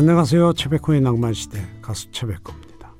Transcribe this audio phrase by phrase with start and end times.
[0.00, 0.54] 안녕하세요.
[0.54, 2.94] 최백호의 낭만시대 가수 최백호입니다.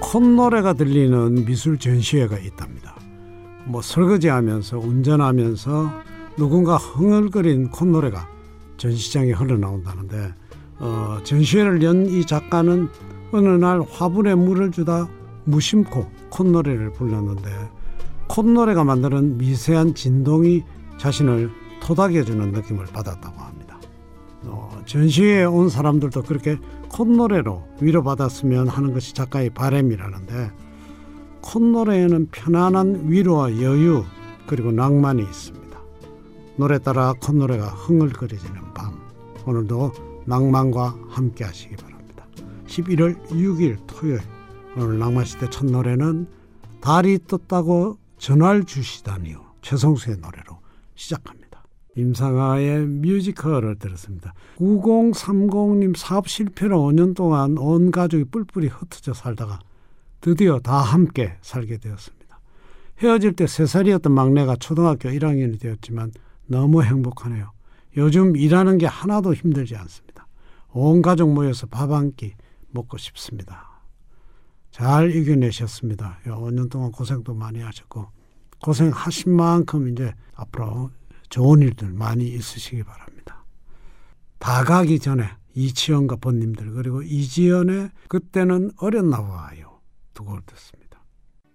[0.00, 2.96] 콧노래가 들리는 미술 전시회가 있답니다.
[3.66, 5.90] 뭐 설거지하면서 운전하면서
[6.38, 8.26] 누군가 흥얼거린 콧노래가
[8.78, 10.32] 전시장에 흘러나온다는데
[10.78, 12.88] 어, 전시회를 연 이 작가는
[13.32, 15.06] 어느 날 화분에 물을 주다
[15.50, 17.50] 무심코 콧노래를 불렀는데
[18.28, 20.62] 콧노래가 만드는 미세한 진동이
[20.98, 21.50] 자신을
[21.80, 23.78] 토닥여주는 느낌을 받았다고 합니다.
[24.44, 26.56] 어, 전시회에 온 사람들도 그렇게
[26.90, 30.50] 콧노래로 위로받았으면 하는 것이 작가의 바램이라는데
[31.42, 34.04] 콧노래에는 편안한 위로와 여유
[34.46, 35.78] 그리고 낭만이 있습니다.
[36.56, 39.00] 노래 따라 콧노래가 흥얼거려지는 밤
[39.46, 39.92] 오늘도
[40.26, 42.26] 낭만과 함께 하시기 바랍니다.
[42.66, 44.20] 11월 6일 토요일
[44.76, 46.26] 오늘 낭만시대 첫 노래는
[46.80, 49.44] 달이 떴다고 전화를 주시다니요.
[49.62, 50.58] 최성수의 노래로
[50.94, 51.64] 시작합니다.
[51.96, 54.32] 임상아의 뮤지컬을 들었습니다.
[54.58, 59.58] 9030님 사업 실패로 5년 동안 온 가족이 뿔뿔이 흩어져 살다가
[60.20, 62.40] 드디어 다 함께 살게 되었습니다.
[63.02, 66.12] 헤어질 때 3살이었던 막내가 초등학교 1학년이 되었지만
[66.46, 67.50] 너무 행복하네요.
[67.96, 70.26] 요즘 일하는 게 하나도 힘들지 않습니다.
[70.72, 72.34] 온 가족 모여서 밥 한 끼
[72.70, 73.69] 먹고 싶습니다.
[74.80, 76.20] 잘 이겨내셨습니다.
[76.24, 78.06] 5년 동안 고생도 많이 하셨고
[78.62, 80.90] 고생하신 만큼 이제 앞으로
[81.28, 83.44] 좋은 일들 많이 있으시기 바랍니다.
[84.38, 89.80] 다 가기 전에 이치현과 번님들 그리고 이지연의 그때는 어렸나 봐요
[90.14, 91.04] 두 곡을 듣습니다.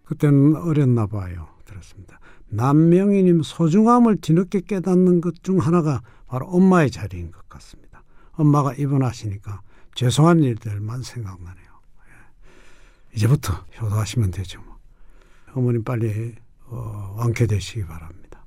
[0.03, 2.19] 그때는 어렸나 봐요 들었습니다.
[2.49, 8.03] 남명희님 소중함을 뒤늦게 깨닫는 것 중 하나가 바로 엄마의 자리인 것 같습니다.
[8.33, 9.61] 엄마가 입원하시니까
[9.95, 11.74] 죄송한 일들만 생각나네요.
[13.15, 14.61] 이제부터 효도하시면 되죠.
[14.61, 14.77] 뭐.
[15.53, 16.35] 어머님 빨리
[16.67, 18.45] 어, 완쾌되시기 바랍니다.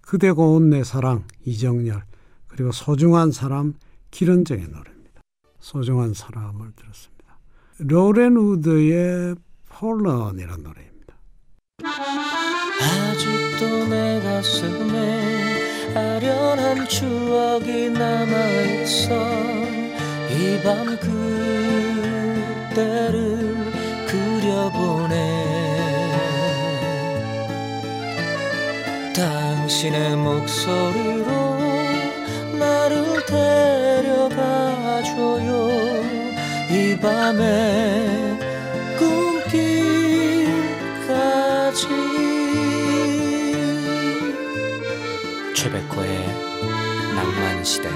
[0.00, 2.04] 그대 고운 내 사랑 이정열
[2.48, 3.74] 그리고 소중한 사람
[4.10, 5.20] 기른정의 노래입니다.
[5.60, 7.38] 소중한 사람을 들었습니다.
[7.78, 9.36] 로렌 우드의
[9.68, 11.16] 폴런이라는 노래입니다.
[12.80, 19.14] 아직도 내 가슴에 아련한 추억이 남아있어
[20.30, 21.91] 이밤 그
[22.74, 23.72] 때를
[24.06, 25.12] 그려보네.
[29.14, 31.58] 당신의 목소리로
[32.58, 34.52] 나를 데려가줘요.
[36.70, 38.38] 이 밤에
[38.98, 40.52] 꿈길까지.
[45.54, 46.10] 최백호의
[47.14, 47.88] 낭만시대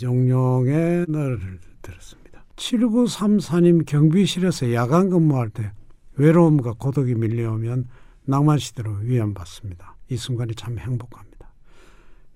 [0.00, 2.44] 이정용의 노래를 들었습니다.
[2.56, 5.72] 7934님 경비실에서 야간 근무할 때
[6.14, 7.86] 외로움과 고독이 밀려오면
[8.24, 9.96] 낭만시대로 위안받습니다.
[10.08, 11.52] 이 순간이 참 행복합니다.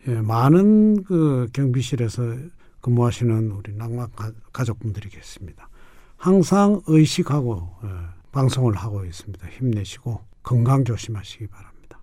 [0.08, 2.36] 예, 많은 그 경비실에서
[2.80, 4.08] 근무하시는 우리 낭만
[4.52, 5.68] 가족분들이 계십니다.
[6.16, 7.88] 항상 의식하고 예,
[8.32, 9.48] 방송을 하고 있습니다.
[9.48, 12.00] 힘내시고 건강 조심하시기 바랍니다.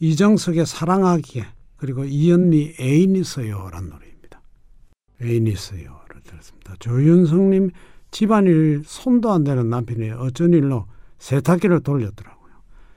[0.00, 4.17] 이정석의 사랑하기에 그리고 이연미 애인 있어요라는 노래입니다.
[5.22, 6.74] 애인 있어요 를 들었습니다.
[6.78, 7.70] 조윤성님
[8.10, 10.86] 집안일 손도 안 대는 남편이 어쩐 일로
[11.18, 12.52] 세탁기를 돌렸더라고요.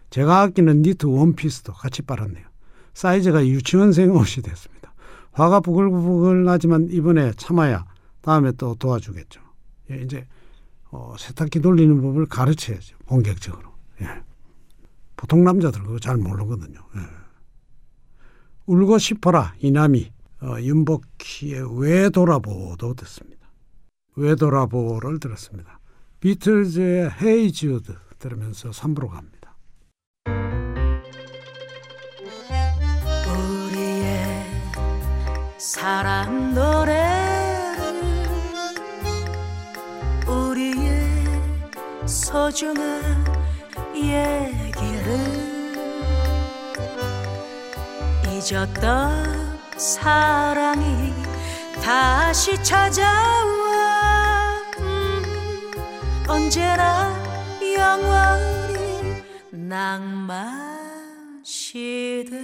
[0.09, 2.45] 제가 아끼는 니트 원피스도 같이 빨았네요.
[2.93, 4.93] 사이즈가 유치원생 옷이 됐습니다.
[5.31, 7.85] 화가 부글부글 나지만 이번에 참아야
[8.21, 9.41] 다음에 또 도와주겠죠.
[9.91, 10.27] 예, 이제
[10.91, 12.97] 어, 세탁기 돌리는 법을 가르쳐야죠.
[13.05, 13.71] 본격적으로.
[14.01, 14.07] 예.
[15.15, 16.79] 보통 남자들 그거 잘 모르거든요.
[16.95, 16.99] 예.
[18.65, 23.51] 울고 싶어라 이남이 어, 윤복희의 왜 돌아보도 듣습니다.
[24.15, 25.79] 왜 돌아보를 들었습니다.
[26.19, 29.41] 비틀즈의 헤이 지우드 들으면서 3부로 갑니다.
[35.57, 36.95] 사랑 노래를
[40.27, 41.15] 우리의
[42.05, 43.25] 소중한
[43.95, 45.11] 얘기를
[48.27, 49.50] 잊었던
[49.81, 51.11] 사랑이
[51.83, 53.09] 다시 찾아와.
[54.77, 55.23] 음,
[56.29, 57.11] 언제나
[57.75, 62.37] 영원히 낭만 시대.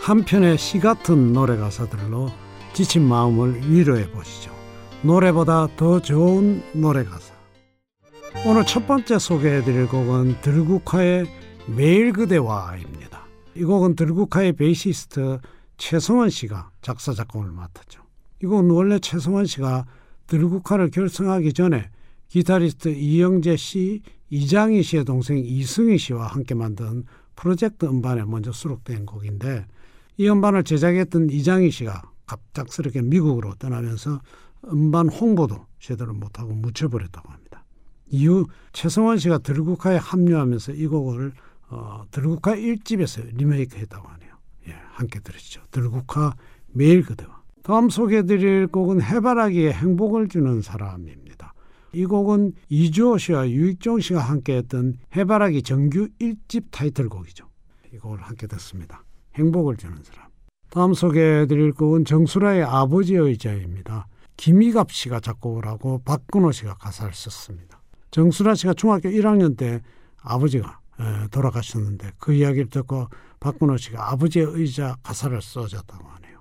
[0.00, 2.32] 한편의 시 같은 노래 가사들로
[2.72, 4.50] 지친 마음을 위로해 보시죠.
[5.02, 7.34] 노래보다 더 좋은 노래 가사.
[8.46, 11.26] 오늘 첫 번째 소개해 드릴 곡은 들국화의
[11.66, 13.26] 매일 그대와입니다.
[13.54, 15.38] 이 곡은 들국화의 베이시스트
[15.76, 18.02] 최성원 씨가 작사 작곡을 맡았죠.
[18.42, 19.84] 이 곡은 원래 최성원 씨가
[20.26, 21.90] 들국화를 결성하기 전에
[22.28, 27.04] 기타리스트 이영재 씨, 이장희 씨의 동생 이승희 씨와 함께 만든
[27.36, 29.66] 프로젝트 음반에 먼저 수록된 곡인데
[30.16, 34.20] 이 음반을 제작했던 이장희 씨가 갑작스럽게 미국으로 떠나면서
[34.66, 37.64] 음반 홍보도 제대로 못하고 묻혀버렸다고 합니다.
[38.06, 41.32] 이후 최성원 씨가 들국화에 합류하면서 이 곡을
[41.70, 44.34] 어, 들국화 1집에서 리메이크했다고 하네요.
[44.68, 45.62] 예, 함께 들으시죠.
[45.70, 46.34] 들국화
[46.68, 47.42] 매일 그대와.
[47.62, 51.54] 다음 소개해드릴 곡은 해바라기의 행복을 주는 사람입니다.
[51.94, 57.46] 이 곡은 이주호 씨와 유익종 씨가 함께했던 해바라기 정규 1집 타이틀곡이죠.
[57.92, 59.04] 이 곡을 함께 듣습니다.
[59.34, 60.31] 행복을 주는 사람.
[60.72, 64.06] 다음 소개해드릴 곡은 정수라의 아버지의 의자입니다.
[64.38, 67.82] 김희갑 씨가 작곡을 하고 박근호 씨가 가사를 썼습니다.
[68.10, 69.82] 정수라 씨가 중학교 1학년 때
[70.22, 70.80] 아버지가
[71.30, 73.08] 돌아가셨는데 그 이야기를 듣고
[73.38, 76.40] 박근호 씨가 아버지의 의자 가사를 써줬다고 하네요.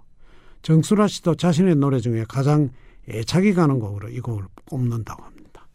[0.61, 2.69] 정수라 씨도 자신의 노래 중에 가장
[3.09, 5.67] 애착이 가는 곡으로 이 곡을 꼽는다고 합니다.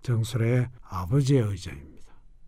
[0.00, 1.95] 정수라의 아버지의 의자입니다.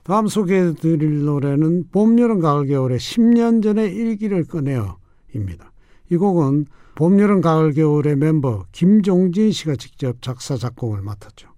[0.09, 5.71] 다음 소개해드릴 노래는 봄, 여름, 가을, 겨울의 10년 전의 일기를 꺼내어입니다.
[6.11, 6.65] 이 곡은
[6.95, 11.51] 봄, 여름, 가을, 겨울의 멤버 김종진 씨가 직접 작사, 작곡을 맡았죠.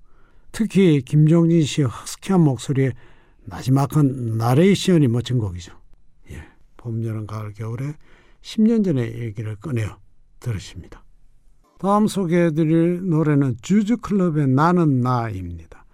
[0.50, 2.92] 특히 김종진 씨의 허스키한 목소리에
[3.44, 5.72] 마지막은 나레이션이 멋진 곡이죠.
[6.32, 6.42] 예,
[6.76, 7.94] 봄, 여름, 가을, 겨울에
[8.42, 9.96] 10년 전의 일기를 꺼내어
[10.40, 11.04] 들으십니다.
[11.78, 15.84] 다음 소개해드릴 노래는 주주클럽의 나는 나입니다.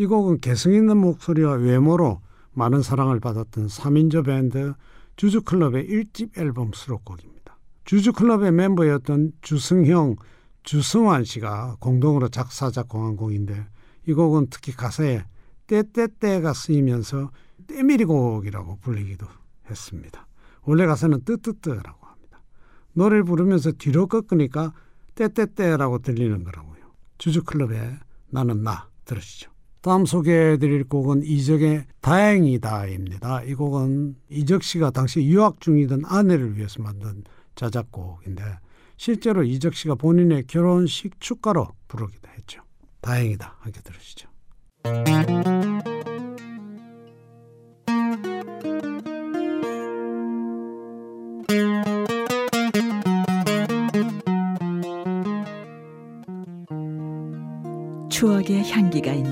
[0.00, 2.22] 이 곡은 개성 있는 목소리와 외모로
[2.54, 4.72] 많은 사랑을 받았던 3인조 밴드
[5.16, 7.58] 주주클럽의 1집 앨범 수록곡입니다.
[7.84, 10.16] 주주클럽의 멤버였던 주승형,
[10.62, 13.66] 주승환 씨가 공동으로 작사, 작곡한 곡인데
[14.08, 15.22] 이 곡은 특히 가사에
[15.66, 17.30] 때때때가 쓰이면서
[17.66, 19.26] 때밀이 곡이라고 불리기도
[19.68, 20.26] 했습니다.
[20.62, 22.42] 원래 가사는 뜨뜨뜨라고 합니다.
[22.94, 24.72] 노래를 부르면서 뒤로 꺾으니까
[25.14, 26.84] 때때때라고 들리는 거라고요.
[27.18, 27.98] 주주클럽의
[28.30, 29.59] 나는 나 들으시죠.
[29.82, 33.44] 다음 소개해드릴 곡은 이적의 다행이다입니다.
[33.44, 37.24] 이 곡은 이적 씨가 당시 유학 중이던 아내를 위해서 만든
[37.54, 38.42] 자작곡인데
[38.96, 42.60] 실제로 이적 씨가 본인의 결혼식 축가로 부르기도 했죠.
[43.00, 43.56] 다행이다.
[43.60, 44.28] 함께 들으시죠.
[58.10, 59.29] 추억의 향기가 있는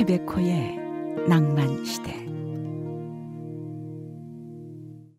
[0.00, 0.78] 최백호의
[1.28, 2.24] 낭만 시대.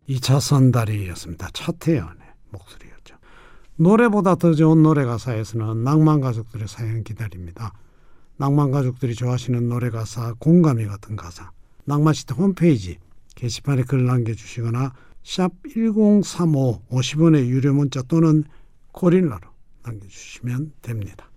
[0.10, 1.50] 2차 선달이었습니다.
[1.54, 2.18] 차태현의
[2.50, 3.16] 목소리였죠.
[3.76, 7.74] 노래보다 더 좋은 노래 가사에서는 낭만 가족들의 사연 기다립니다.
[8.38, 11.52] 낭만 가족들이 좋아하시는 노래 가사, 공감이 같은 가사,
[11.86, 12.98] 낭만 시대 홈페이지
[13.36, 18.46] 게시판에 글 남겨주시거나 샵 1035 50원의 유료 문자 또는
[18.94, 19.48] 고릴라로
[19.84, 21.31] 남겨주시면 됩니다.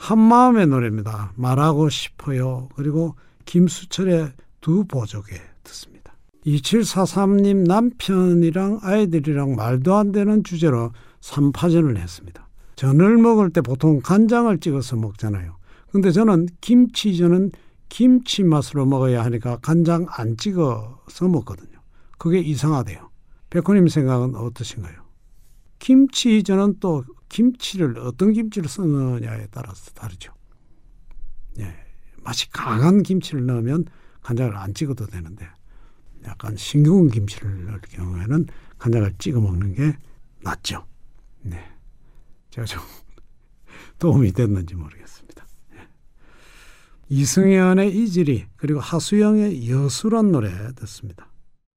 [0.00, 1.34] 한마음의 노래입니다.
[1.36, 2.70] 말하고 싶어요.
[2.74, 4.32] 그리고 김수철의
[4.62, 6.16] 두 보조개 듣습니다.
[6.46, 12.48] 2743님 남편이랑 아이들이랑 말도 안 되는 주제로 삼파전을 했습니다.
[12.76, 15.58] 전을 먹을 때 보통 간장을 찍어서 먹잖아요.
[15.92, 17.52] 근데 저는 김치전은
[17.90, 21.78] 김치 맛으로 먹어야 하니까 간장 안 찍어서 먹거든요.
[22.16, 23.10] 그게 이상하대요.
[23.50, 24.94] 백호님 생각은 어떠신가요?
[25.78, 30.34] 김치전은 또 김치를 어떤 김치를 쓰느냐에 따라서 다르죠.
[31.58, 31.74] 예,
[32.22, 33.86] 맛이 강한 김치를 넣으면
[34.20, 35.48] 간장을 안 찍어도 되는데
[36.24, 38.46] 약간 싱거운 김치를 넣을 경우에는
[38.78, 39.96] 간장을 찍어 먹는 게
[40.42, 40.86] 낫죠.
[41.42, 41.58] 네,
[42.50, 42.82] 제가 좀
[43.98, 45.46] 도움이 됐는지 모르겠습니다.
[45.74, 45.88] 예.
[47.08, 51.30] 이승현의 이질이 그리고 하수영의 여수란 노래 듣습니다.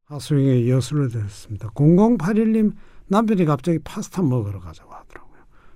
[0.05, 1.69] 하수영의 여수를 듣습니다.
[1.69, 2.75] 0081님
[3.07, 5.22] 남편이 갑자기 파스타 먹으러 가자고 하더라고요.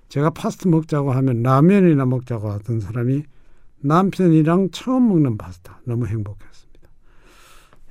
[0.09, 3.23] 제가 파스타 먹자고 하면 라면이나 먹자고 하던 사람이
[3.79, 6.89] 남편이랑 처음 먹는 파스타 너무 행복했습니다.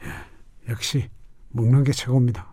[0.04, 1.08] 예, 역시
[1.50, 2.48] 먹는 게 최고입니다.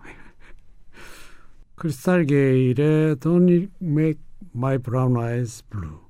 [1.75, 4.21] 크리스탈 게일의 Don't Make
[4.55, 6.03] My Brown Eyes Blue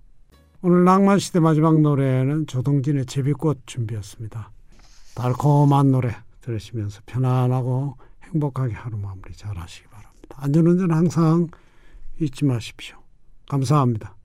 [0.61, 4.51] 오늘 낭만 시대 마지막 노래는 조동진의 제비꽃 준비했습니다.
[5.15, 10.37] 달콤한 노래 들으시면서 편안하고 행복하게 하루 마무리 잘 하시기 바랍니다.
[10.37, 11.47] 안전운전 항상
[12.19, 13.02] 잊지 마십시오.
[13.47, 14.15] 감사합니다.